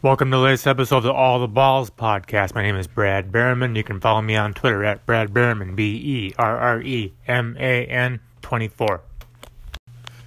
Welcome 0.00 0.30
to 0.30 0.36
the 0.36 0.42
latest 0.44 0.68
episode 0.68 0.98
of 0.98 1.02
the 1.02 1.12
All 1.12 1.40
the 1.40 1.48
Balls 1.48 1.90
podcast. 1.90 2.54
My 2.54 2.62
name 2.62 2.76
is 2.76 2.86
Brad 2.86 3.32
Berreman. 3.32 3.74
You 3.74 3.82
can 3.82 3.98
follow 3.98 4.22
me 4.22 4.36
on 4.36 4.54
Twitter 4.54 4.84
at 4.84 5.04
Brad 5.04 5.34
Berreman, 5.34 5.74
B 5.74 5.96
E 5.96 6.34
R 6.38 6.56
R 6.56 6.80
E 6.80 7.12
M 7.26 7.56
A 7.58 7.84
N 7.84 8.20
24. 8.42 9.00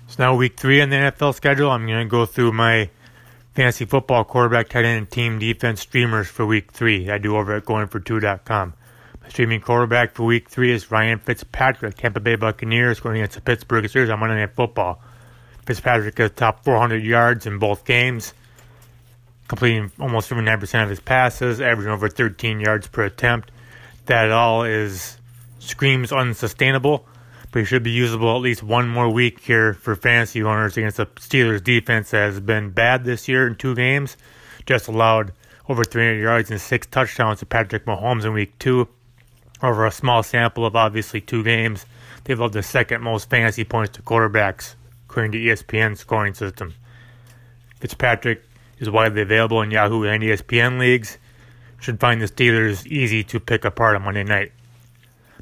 It's 0.06 0.20
now 0.20 0.36
week 0.36 0.60
three 0.60 0.82
in 0.82 0.90
the 0.90 0.98
NFL 0.98 1.36
schedule. 1.36 1.72
I'm 1.72 1.88
going 1.88 2.06
to 2.06 2.10
go 2.10 2.26
through 2.26 2.52
my 2.52 2.90
fantasy 3.54 3.86
football 3.86 4.26
quarterback, 4.26 4.68
tight 4.68 4.84
end, 4.84 5.10
team 5.10 5.40
defense 5.40 5.80
streamers 5.80 6.28
for 6.28 6.46
week 6.46 6.74
three. 6.74 7.10
I 7.10 7.18
do 7.18 7.38
over 7.38 7.56
at 7.56 7.64
goingfor2.com. 7.64 8.74
My 9.24 9.30
streaming 9.30 9.62
quarterback 9.62 10.16
for 10.16 10.24
week 10.24 10.50
three 10.50 10.74
is 10.74 10.92
Ryan 10.92 11.20
Fitzpatrick, 11.20 11.96
Tampa 11.96 12.20
Bay 12.20 12.36
Buccaneers, 12.36 13.00
going 13.00 13.16
against 13.16 13.36
the 13.36 13.42
Pittsburgh 13.42 13.86
Steelers 13.86 14.12
on 14.12 14.20
Monday 14.20 14.36
Night 14.36 14.54
Football. 14.54 15.02
Fitzpatrick 15.66 16.18
has 16.18 16.32
top 16.32 16.66
400 16.66 17.02
yards 17.02 17.46
in 17.46 17.58
both 17.58 17.86
games 17.86 18.34
completing 19.52 19.92
almost 20.00 20.30
79% 20.30 20.82
of 20.82 20.90
his 20.90 21.02
passes, 21.02 21.60
averaging 21.60 21.92
over 21.92 22.08
13 22.08 22.62
yards 22.62 22.88
per 22.88 23.04
attempt. 23.04 23.52
That 24.06 24.32
all 24.32 24.64
is 24.64 25.18
screams 25.60 26.14
unsustainable, 26.14 27.06
but 27.52 27.60
he 27.60 27.66
should 27.66 27.84
be 27.84 27.92
usable 27.92 28.34
at 28.34 28.42
least 28.42 28.64
one 28.64 28.88
more 28.88 29.10
week 29.10 29.42
here 29.42 29.74
for 29.74 29.94
fantasy 29.98 30.42
owners 30.42 30.78
against 30.78 30.96
the 30.96 31.06
Steelers 31.06 31.62
defense 31.62 32.12
that 32.12 32.32
has 32.32 32.40
been 32.40 32.70
bad 32.70 33.04
this 33.04 33.28
year 33.28 33.46
in 33.46 33.56
two 33.56 33.76
games. 33.76 34.16
Just 34.66 34.88
allowed 34.88 35.34
over 35.68 35.84
300 35.84 36.22
yards 36.22 36.50
and 36.50 36.62
six 36.62 36.88
touchdowns 36.88 37.40
to 37.40 37.46
Patrick 37.46 37.84
Mahomes 37.84 38.24
in 38.24 38.32
week 38.32 38.58
two. 38.58 38.88
Over 39.62 39.86
a 39.86 39.92
small 39.92 40.24
sample 40.24 40.66
of 40.66 40.78
obviously 40.78 41.20
two 41.20 41.44
games, 41.44 41.86
they've 42.24 42.40
allowed 42.40 42.54
the 42.54 42.64
second 42.64 43.02
most 43.02 43.30
fantasy 43.30 43.66
points 43.66 43.98
to 43.98 44.02
quarterbacks, 44.02 44.76
according 45.10 45.34
to 45.34 45.40
ESPN 45.40 45.98
scoring 45.98 46.36
system. 46.36 46.74
Fitzpatrick 47.82 48.46
is 48.82 48.90
widely 48.90 49.22
available 49.22 49.62
in 49.62 49.72
Yahoo 49.72 50.04
and 50.04 50.24
ESPN 50.24 50.80
leagues. 50.80 51.18
Should 51.80 52.00
find 52.00 52.22
the 52.22 52.26
Steelers 52.26 52.86
easy 52.86 53.24
to 53.26 53.40
pick 53.40 53.64
apart 53.64 53.96
on 53.96 54.04
Monday 54.04 54.24
night. 54.24 54.52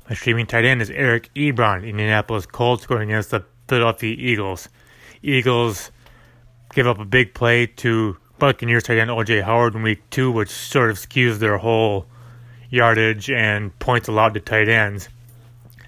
My 0.07 0.15
streaming 0.15 0.45
tight 0.45 0.65
end 0.65 0.81
is 0.81 0.89
Eric 0.89 1.29
Ebron, 1.35 1.87
Indianapolis 1.87 2.45
Colts, 2.45 2.85
going 2.85 3.09
against 3.09 3.31
the 3.31 3.45
Philadelphia 3.67 4.15
Eagles. 4.17 4.69
Eagles 5.21 5.91
give 6.73 6.87
up 6.87 6.99
a 6.99 7.05
big 7.05 7.33
play 7.33 7.65
to 7.65 8.17
Buccaneers 8.39 8.83
tight 8.83 8.97
end 8.97 9.09
OJ 9.09 9.43
Howard 9.43 9.75
in 9.75 9.83
week 9.83 10.01
two, 10.09 10.31
which 10.31 10.49
sort 10.49 10.91
of 10.91 10.97
skews 10.97 11.39
their 11.39 11.57
whole 11.57 12.05
yardage 12.69 13.29
and 13.29 13.77
points 13.79 14.07
allowed 14.07 14.33
to 14.33 14.39
tight 14.39 14.69
ends. 14.69 15.09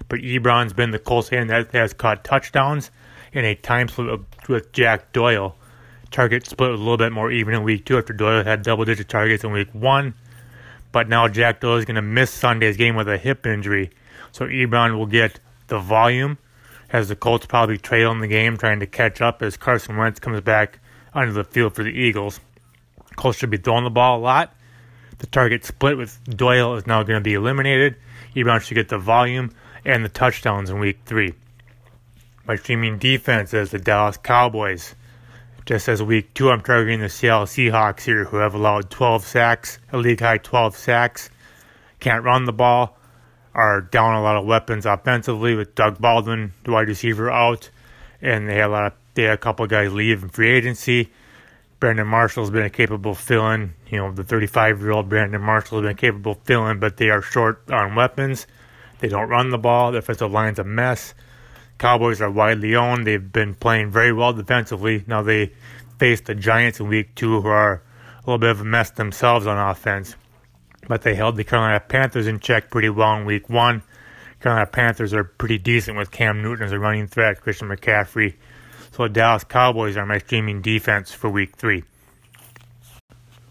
But 0.08 0.20
Ebron's 0.20 0.72
been 0.72 0.90
the 0.90 0.98
Colts 0.98 1.28
hand 1.28 1.50
that 1.50 1.70
has 1.72 1.92
caught 1.92 2.24
touchdowns 2.24 2.90
in 3.32 3.44
a 3.44 3.54
time 3.54 3.88
split 3.88 4.20
with 4.48 4.72
Jack 4.72 5.12
Doyle 5.12 5.56
target 6.12 6.46
split 6.46 6.70
a 6.70 6.76
little 6.76 6.96
bit 6.96 7.12
more 7.12 7.30
even 7.32 7.54
in 7.54 7.62
week 7.62 7.84
two 7.84 7.98
after 7.98 8.12
Doyle 8.12 8.44
had 8.44 8.62
double 8.62 8.84
digit 8.84 9.08
targets 9.08 9.44
in 9.44 9.52
week 9.52 9.68
one. 9.72 10.14
But 10.92 11.08
now 11.08 11.26
Jack 11.26 11.60
Doyle 11.60 11.76
is 11.76 11.84
going 11.84 11.96
to 11.96 12.02
miss 12.02 12.30
Sunday's 12.30 12.76
game 12.76 12.94
with 12.94 13.08
a 13.08 13.18
hip 13.18 13.46
injury. 13.46 13.90
So 14.30 14.46
Ebron 14.46 14.96
will 14.96 15.06
get 15.06 15.40
the 15.68 15.78
volume 15.78 16.38
as 16.90 17.08
the 17.08 17.16
Colts 17.16 17.46
probably 17.46 17.78
trail 17.78 18.12
in 18.12 18.20
the 18.20 18.28
game, 18.28 18.58
trying 18.58 18.80
to 18.80 18.86
catch 18.86 19.20
up 19.20 19.42
as 19.42 19.56
Carson 19.56 19.96
Wentz 19.96 20.20
comes 20.20 20.40
back 20.42 20.78
onto 21.14 21.32
the 21.32 21.44
field 21.44 21.74
for 21.74 21.82
the 21.82 21.90
Eagles. 21.90 22.40
Colts 23.16 23.38
should 23.38 23.50
be 23.50 23.56
throwing 23.56 23.84
the 23.84 23.90
ball 23.90 24.18
a 24.18 24.20
lot. 24.20 24.54
The 25.18 25.26
target 25.26 25.64
split 25.64 25.96
with 25.96 26.22
Doyle 26.24 26.74
is 26.74 26.86
now 26.86 27.02
going 27.02 27.18
to 27.18 27.24
be 27.24 27.34
eliminated. 27.34 27.96
Ebron 28.34 28.60
should 28.60 28.74
get 28.74 28.88
the 28.88 28.98
volume 28.98 29.54
and 29.84 30.04
the 30.04 30.08
touchdowns 30.08 30.68
in 30.68 30.78
week 30.78 30.98
three. 31.06 31.34
My 32.46 32.56
streaming 32.56 32.98
defense 32.98 33.54
is 33.54 33.70
the 33.70 33.78
Dallas 33.78 34.16
Cowboys. 34.16 34.94
Just 35.64 35.88
as 35.88 36.02
week 36.02 36.34
two, 36.34 36.50
I'm 36.50 36.60
targeting 36.60 37.00
the 37.00 37.08
Seattle 37.08 37.46
Seahawks 37.46 38.02
here, 38.02 38.24
who 38.24 38.38
have 38.38 38.54
allowed 38.54 38.90
12 38.90 39.24
sacks, 39.24 39.78
a 39.92 39.98
league 39.98 40.20
high 40.20 40.38
12 40.38 40.76
sacks. 40.76 41.30
Can't 42.00 42.24
run 42.24 42.46
the 42.46 42.52
ball, 42.52 42.98
are 43.54 43.80
down 43.80 44.16
a 44.16 44.22
lot 44.22 44.36
of 44.36 44.44
weapons 44.44 44.86
offensively 44.86 45.54
with 45.54 45.76
Doug 45.76 46.00
Baldwin, 46.00 46.52
the 46.64 46.72
wide 46.72 46.88
receiver, 46.88 47.30
out, 47.30 47.70
and 48.20 48.48
they 48.48 48.56
had 48.56 48.66
a 48.66 48.72
lot 48.72 48.86
of 48.86 48.92
they 49.14 49.24
had 49.24 49.34
a 49.34 49.38
couple 49.38 49.66
guys 49.66 49.92
leave 49.92 50.22
in 50.22 50.30
free 50.30 50.50
agency. 50.50 51.10
Brandon 51.78 52.06
Marshall's 52.06 52.50
been 52.50 52.64
a 52.64 52.70
capable 52.70 53.14
fill-in. 53.14 53.74
You 53.88 53.98
know, 53.98 54.12
the 54.12 54.24
35-year-old 54.24 55.08
Brandon 55.08 55.40
Marshall 55.40 55.82
has 55.82 55.88
been 55.88 55.96
capable 55.96 56.40
fill-in, 56.44 56.80
but 56.80 56.96
they 56.96 57.10
are 57.10 57.20
short 57.20 57.70
on 57.70 57.94
weapons. 57.94 58.46
They 59.00 59.08
don't 59.08 59.28
run 59.28 59.50
the 59.50 59.58
ball. 59.58 59.92
The 59.92 59.98
offensive 59.98 60.32
line's 60.32 60.58
a 60.58 60.64
mess. 60.64 61.12
Cowboys 61.78 62.20
are 62.20 62.30
widely 62.30 62.76
owned. 62.76 63.06
They've 63.06 63.32
been 63.32 63.54
playing 63.54 63.90
very 63.90 64.12
well 64.12 64.32
defensively. 64.32 65.04
Now 65.06 65.22
they 65.22 65.52
face 65.98 66.20
the 66.20 66.34
Giants 66.34 66.80
in 66.80 66.88
week 66.88 67.14
two, 67.14 67.40
who 67.40 67.48
are 67.48 67.82
a 68.18 68.20
little 68.20 68.38
bit 68.38 68.50
of 68.50 68.60
a 68.60 68.64
mess 68.64 68.90
themselves 68.90 69.46
on 69.46 69.58
offense. 69.58 70.16
But 70.88 71.02
they 71.02 71.14
held 71.14 71.36
the 71.36 71.44
Carolina 71.44 71.80
Panthers 71.80 72.26
in 72.26 72.40
check 72.40 72.70
pretty 72.70 72.88
well 72.88 73.16
in 73.16 73.24
week 73.24 73.48
one. 73.48 73.82
Carolina 74.40 74.66
Panthers 74.66 75.14
are 75.14 75.24
pretty 75.24 75.58
decent 75.58 75.96
with 75.96 76.10
Cam 76.10 76.42
Newton 76.42 76.64
as 76.64 76.72
a 76.72 76.78
running 76.78 77.06
threat, 77.06 77.40
Christian 77.40 77.68
McCaffrey. 77.68 78.34
So 78.90 79.04
the 79.04 79.08
Dallas 79.08 79.44
Cowboys 79.44 79.96
are 79.96 80.04
my 80.04 80.18
streaming 80.18 80.60
defense 80.60 81.12
for 81.12 81.30
week 81.30 81.56
three. 81.56 81.84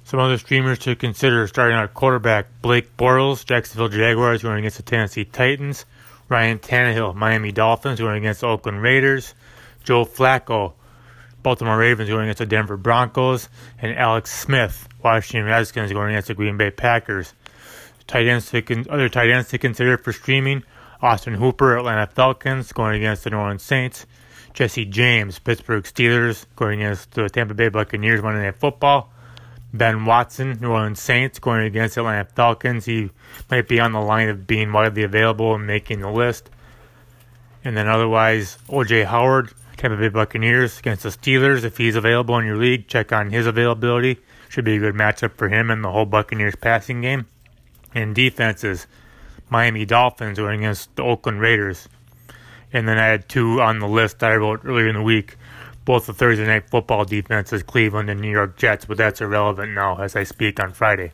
Some 0.04 0.20
other 0.20 0.38
streamers 0.38 0.78
to 0.80 0.96
consider 0.96 1.48
starting 1.48 1.78
out 1.78 1.94
quarterback 1.94 2.48
Blake 2.62 2.98
Bortles, 2.98 3.46
Jacksonville 3.46 3.88
Jaguars 3.88 4.44
going 4.44 4.60
against 4.60 4.76
the 4.76 4.84
Tennessee 4.84 5.24
Titans. 5.24 5.86
Ryan 6.32 6.60
Tannehill, 6.60 7.14
Miami 7.14 7.52
Dolphins 7.52 8.00
going 8.00 8.20
against 8.20 8.40
the 8.40 8.48
Oakland 8.48 8.82
Raiders. 8.82 9.36
Joe 9.84 10.06
Flacco, 10.06 10.74
Baltimore 11.44 11.78
Ravens 11.78 12.10
going 12.10 12.24
against 12.24 12.40
the 12.40 12.46
Denver 12.46 12.78
Broncos. 12.78 13.50
And 13.82 13.98
Alex 13.98 14.32
Smith, 14.32 14.88
Washington 15.04 15.46
Redskins 15.46 15.92
going 15.92 16.12
against 16.12 16.30
the 16.30 16.34
Green 16.34 16.56
Bay 16.56 16.72
Packers. 16.72 17.34
Tight 18.08 18.28
ends 18.28 18.50
to 18.52 18.62
con- 18.62 18.88
other 18.90 19.10
tight 19.10 19.30
ends 19.30 19.50
to 19.50 19.58
consider 19.58 19.98
for 19.98 20.14
streaming. 20.14 20.64
Austin 21.02 21.34
Hooper, 21.34 21.78
Atlanta 21.78 22.08
Falcons 22.08 22.72
going 22.72 22.96
against 22.96 23.26
the 23.26 23.32
New 23.32 23.38
Orleans 23.38 23.64
Saints. 23.64 24.06
Jesse 24.54 24.86
James, 24.86 25.38
Pittsburgh 25.38 25.84
Steelers 25.84 26.46
going 26.56 26.82
against 26.82 27.12
the 27.12 27.28
Tampa 27.28 27.54
Bay 27.54 27.68
Buccaneers 27.68 28.22
Monday 28.22 28.44
Night 28.44 28.56
Football. 28.56 29.12
Ben 29.74 30.06
Watson, 30.06 30.58
New 30.60 30.72
Orleans 30.72 31.00
Saints, 31.00 31.40
going 31.40 31.66
against 31.66 31.98
Atlanta 31.98 32.26
Falcons. 32.26 32.86
He 32.86 33.10
might 33.50 33.68
be 33.68 33.80
on 33.80 33.94
the 33.94 34.02
line 34.02 34.30
of 34.30 34.46
being 34.46 34.74
widely 34.74 35.04
available 35.04 35.56
and 35.56 35.66
making 35.66 36.02
the 36.02 36.12
list. 36.12 36.50
And 37.64 37.78
then 37.78 37.88
otherwise, 37.88 38.58
OJ 38.68 39.06
Howard, 39.06 39.54
Tampa 39.78 39.98
Bay 39.98 40.10
Buccaneers 40.10 40.80
against 40.80 41.04
the 41.04 41.10
Steelers. 41.10 41.64
If 41.64 41.78
he's 41.78 41.96
available 41.96 42.38
in 42.38 42.46
your 42.46 42.58
league, 42.58 42.88
check 42.88 43.14
on 43.14 43.30
his 43.30 43.48
availability. 43.48 44.20
Should 44.50 44.66
be 44.66 44.76
a 44.76 44.80
good 44.80 44.96
matchup 44.96 45.36
for 45.38 45.48
him 45.48 45.72
and 45.72 45.84
the 45.84 45.92
whole 45.92 46.06
Buccaneers 46.06 46.56
passing 46.56 47.02
game. 47.02 47.28
And 47.94 48.14
defenses, 48.14 48.88
Miami 49.50 49.86
Dolphins 49.86 50.38
going 50.38 50.60
against 50.60 50.94
the 50.96 51.04
Oakland 51.04 51.40
Raiders. 51.40 51.88
And 52.74 52.88
then 52.88 52.98
I 52.98 53.06
had 53.06 53.30
two 53.30 53.62
on 53.62 53.80
the 53.80 53.88
list 53.88 54.20
that 54.20 54.32
I 54.32 54.36
wrote 54.36 54.62
earlier 54.66 54.88
in 54.88 54.96
the 54.96 55.02
week 55.02 55.38
both 55.86 56.06
the 56.06 56.14
Thursday 56.14 56.46
night 56.46 56.70
football 56.70 57.06
defenses, 57.06 57.64
Cleveland 57.64 58.10
and 58.10 58.22
New 58.22 58.30
York 58.30 58.58
Jets, 58.58 58.86
but 58.86 58.98
that's 58.98 59.22
irrelevant 59.22 59.74
now 59.74 59.98
as 59.98 60.16
I 60.16 60.24
speak 60.24 60.60
on 60.60 60.74
Friday. 60.74 61.12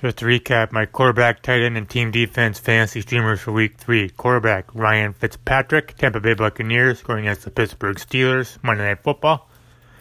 Just 0.00 0.18
to 0.18 0.26
recap, 0.26 0.70
my 0.70 0.84
quarterback, 0.84 1.40
tight 1.40 1.62
end, 1.62 1.78
and 1.78 1.88
team 1.88 2.10
defense 2.10 2.58
fantasy 2.58 3.00
streamers 3.00 3.40
for 3.40 3.52
week 3.52 3.78
three. 3.78 4.10
Quarterback, 4.10 4.74
Ryan 4.74 5.14
Fitzpatrick, 5.14 5.96
Tampa 5.96 6.20
Bay 6.20 6.34
Buccaneers, 6.34 7.02
going 7.02 7.20
against 7.20 7.44
the 7.44 7.50
Pittsburgh 7.50 7.96
Steelers, 7.96 8.62
Monday 8.62 8.84
Night 8.84 9.02
Football. 9.02 9.48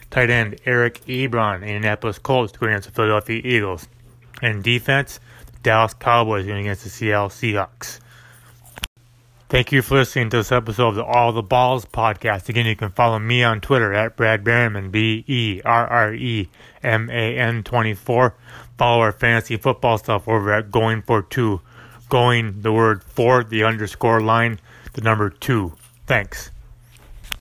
Tight 0.10 0.30
end, 0.30 0.60
Eric 0.66 1.06
Ebron, 1.06 1.62
Indianapolis 1.62 2.20
Colts, 2.20 2.52
going 2.52 2.74
against 2.74 2.90
the 2.90 2.94
Philadelphia 2.94 3.42
Eagles. 3.46 3.88
And 4.42 4.62
defense, 4.62 5.22
Dallas 5.62 5.94
Cowboys, 5.94 6.46
going 6.46 6.66
against 6.66 6.84
the 6.84 6.90
Seattle 6.90 7.30
Seahawks. 7.30 8.02
Thank 9.54 9.72
you 9.72 9.84
for 9.84 10.00
listening 10.00 10.32
to 10.32 10.38
this 10.38 10.52
episode 10.52 10.88
of 10.88 10.96
the 10.96 11.04
All 11.04 11.32
the 11.32 11.44
Balls 11.44 11.86
podcast. 11.86 12.50
Again, 12.50 12.66
you 12.66 12.76
can 12.76 12.90
follow 12.90 13.20
me 13.20 13.44
on 13.44 13.62
Twitter 13.62 13.94
at 13.94 14.18
Brad 14.18 14.44
Berreman, 14.44 14.90
B 14.90 15.24
E 15.28 15.62
R 15.64 15.86
R 15.86 16.12
E 16.12 16.50
M 16.82 17.08
A 17.12 17.38
N 17.38 17.64
24. 17.64 18.36
Follow 18.80 19.02
our 19.02 19.12
fantasy 19.12 19.56
football 19.58 20.00
stuff 20.00 20.28
over 20.28 20.52
at 20.52 20.72
Going 20.72 21.04
for 21.04 21.22
Two. 21.22 21.62
Going 22.10 22.64
the 22.64 22.74
word 22.74 23.04
for 23.04 23.44
the 23.44 23.64
underscore 23.64 24.22
line, 24.22 24.60
the 24.94 25.02
number 25.02 25.30
two. 25.30 25.74
Thanks. 26.08 26.50